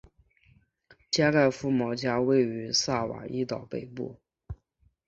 [1.11, 4.19] 加盖福毛加位于萨瓦伊岛北部。